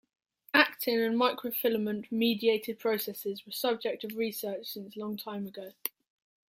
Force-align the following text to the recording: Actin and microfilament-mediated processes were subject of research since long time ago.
Actin 0.55 0.99
and 0.99 1.15
microfilament-mediated 1.15 2.79
processes 2.79 3.45
were 3.45 3.51
subject 3.51 4.03
of 4.03 4.15
research 4.15 4.65
since 4.65 4.97
long 4.97 5.15
time 5.15 5.45
ago. 5.45 5.73